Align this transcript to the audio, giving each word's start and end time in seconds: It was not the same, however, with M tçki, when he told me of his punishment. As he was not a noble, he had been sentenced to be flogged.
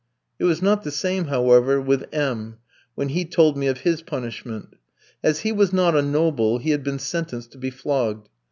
It 0.39 0.45
was 0.45 0.63
not 0.63 0.81
the 0.83 0.89
same, 0.89 1.25
however, 1.25 1.79
with 1.79 2.11
M 2.11 2.55
tçki, 2.57 2.57
when 2.95 3.09
he 3.09 3.23
told 3.23 3.55
me 3.55 3.67
of 3.67 3.81
his 3.81 4.01
punishment. 4.01 4.69
As 5.21 5.41
he 5.41 5.51
was 5.51 5.71
not 5.71 5.95
a 5.95 6.01
noble, 6.01 6.57
he 6.57 6.71
had 6.71 6.83
been 6.83 6.97
sentenced 6.97 7.51
to 7.51 7.59
be 7.59 7.69
flogged. 7.69 8.27